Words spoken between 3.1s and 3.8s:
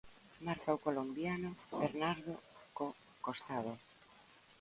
costado.